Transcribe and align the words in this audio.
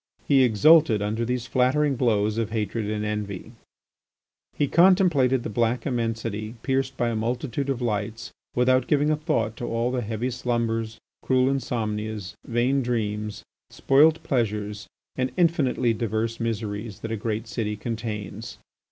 He 0.27 0.41
exulted 0.43 0.99
under 1.03 1.23
these 1.25 1.45
flattering 1.45 1.95
blows 1.95 2.39
of 2.39 2.49
hatred 2.49 2.89
and 2.89 3.05
envy. 3.05 3.51
He 4.57 4.67
contemplated 4.67 5.43
the 5.43 5.49
black 5.51 5.85
immensity 5.85 6.55
pierced 6.63 6.97
by 6.97 7.09
a 7.09 7.15
multitude 7.15 7.69
of 7.69 7.83
lights, 7.83 8.31
without 8.55 8.87
giving 8.87 9.11
a 9.11 9.15
thought 9.15 9.55
to 9.57 9.65
all 9.67 9.91
the 9.91 10.01
heavy 10.01 10.31
slumbers, 10.31 10.97
cruel 11.21 11.51
insomnias, 11.53 12.33
vain 12.43 12.81
dreams, 12.81 13.43
spoilt 13.69 14.23
pleasures, 14.23 14.87
and 15.17 15.31
infinitely 15.37 15.93
diverse 15.93 16.39
miseries 16.39 17.01
that 17.01 17.11
a 17.11 17.15
great 17.15 17.47
city 17.47 17.75
contains. 17.77 18.57